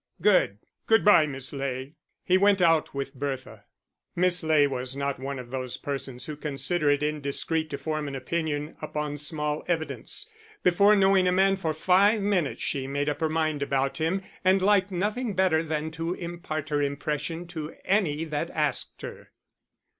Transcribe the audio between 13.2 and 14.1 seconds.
mind about